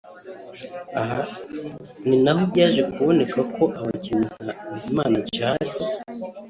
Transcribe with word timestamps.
Aha 1.01 1.19
ni 2.07 2.17
naho 2.23 2.41
byaje 2.51 2.81
kuboneka 2.93 3.39
ko 3.55 3.63
abakinnyi 3.79 4.27
nka 4.43 4.53
Bizimana 4.71 5.15
Djihad 5.25 5.71